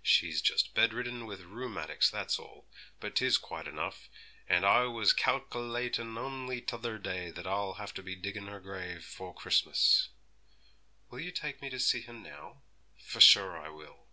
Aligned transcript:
'She's 0.00 0.40
just 0.40 0.74
bedridden 0.74 1.26
with 1.26 1.40
rheumatics, 1.40 2.08
that's 2.08 2.38
all; 2.38 2.68
but 3.00 3.16
'tis 3.16 3.36
quite 3.36 3.66
enough; 3.66 4.08
and 4.48 4.64
I 4.64 4.84
was 4.84 5.12
calkilatin' 5.12 6.16
only 6.16 6.60
t'other 6.60 6.98
day 6.98 7.32
that 7.32 7.48
I'll 7.48 7.74
have 7.74 7.92
to 7.94 8.02
be 8.04 8.14
diggin' 8.14 8.46
her 8.46 8.60
grave 8.60 8.98
afore 8.98 9.34
Christmas.' 9.34 10.08
'Will 11.10 11.18
you 11.18 11.32
take 11.32 11.60
me 11.60 11.68
to 11.68 11.80
see 11.80 12.02
her 12.02 12.12
now?' 12.12 12.62
'For 12.96 13.20
sure 13.20 13.58
I 13.58 13.70
will.' 13.70 14.06